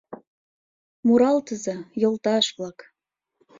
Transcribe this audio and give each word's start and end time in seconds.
Муралтыза, 1.05 1.77
йолташ-влак! 2.01 2.77